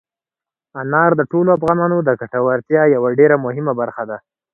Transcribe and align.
انار 0.81 1.11
د 1.19 1.21
ټولو 1.31 1.49
افغانانو 1.57 1.97
د 2.03 2.09
ګټورتیا 2.21 2.83
یوه 2.95 3.09
ډېره 3.19 3.35
مهمه 3.45 3.73
برخه 3.81 4.03
ده. 4.09 4.17